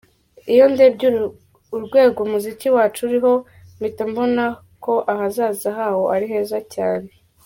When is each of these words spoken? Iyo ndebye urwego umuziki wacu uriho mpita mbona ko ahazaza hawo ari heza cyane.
Iyo 0.53 0.65
ndebye 0.73 1.05
urwego 1.75 2.17
umuziki 2.25 2.67
wacu 2.75 2.99
uriho 3.07 3.33
mpita 3.79 4.03
mbona 4.11 4.43
ko 4.83 4.93
ahazaza 5.11 5.67
hawo 5.79 6.03
ari 6.15 6.25
heza 6.33 6.59
cyane. 6.75 7.09